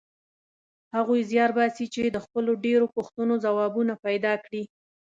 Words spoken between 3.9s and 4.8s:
پیدا کړي.